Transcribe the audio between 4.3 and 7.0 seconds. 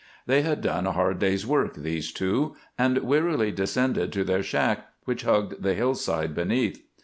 shack, which hugged the hillside beneath.